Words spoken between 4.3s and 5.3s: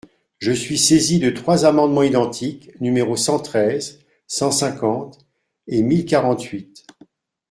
cinquante